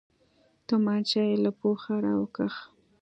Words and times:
تمانچه 0.67 1.21
يې 1.29 1.35
له 1.43 1.51
پوښه 1.59 1.93
راوکښ. 2.05 2.55